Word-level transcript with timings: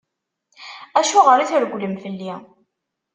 Acuɣer 0.99 1.39
i 1.39 1.45
tregglem 1.49 1.95
fell-i? 2.03 2.33